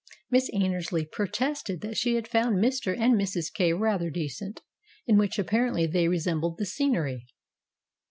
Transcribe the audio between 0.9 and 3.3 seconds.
protested that she had found Mr. and